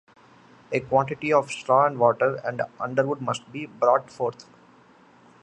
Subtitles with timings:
[0.71, 4.49] A quantity of straw and water and underwood must be brought forth.